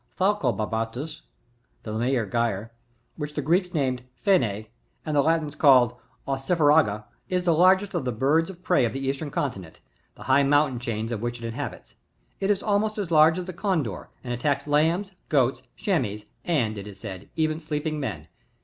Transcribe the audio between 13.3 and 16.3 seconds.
as the Condor, and attacks lambs, ^oats, chamois,